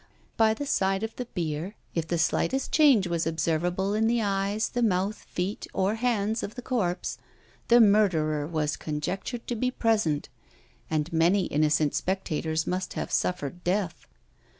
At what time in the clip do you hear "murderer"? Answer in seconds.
7.79-8.47